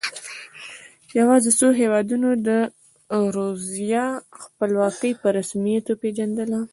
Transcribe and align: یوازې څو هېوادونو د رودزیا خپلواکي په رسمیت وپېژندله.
یوازې 1.19 1.51
څو 1.59 1.67
هېوادونو 1.81 2.29
د 2.47 2.49
رودزیا 3.35 4.05
خپلواکي 4.43 5.11
په 5.21 5.27
رسمیت 5.37 5.85
وپېژندله. 5.87 6.59